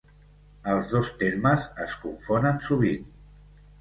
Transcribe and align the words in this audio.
Els 0.71 0.93
dos 0.93 1.11
termes 1.21 1.67
es 1.85 1.95
confonen 2.07 2.59
sovint. 2.69 3.05